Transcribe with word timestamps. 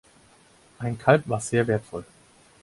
Ein 0.79 0.97
Kalb 0.97 1.29
war 1.29 1.39
sehr 1.39 1.67
wertvoll. 1.67 2.03